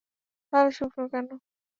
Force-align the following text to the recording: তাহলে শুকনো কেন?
তাহলে 0.53 0.71
শুকনো 0.77 1.05
কেন? 1.11 1.25